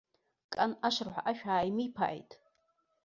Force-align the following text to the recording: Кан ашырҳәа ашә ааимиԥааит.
Кан 0.53 0.71
ашырҳәа 0.87 1.21
ашә 1.29 1.43
ааимиԥааит. 1.45 2.31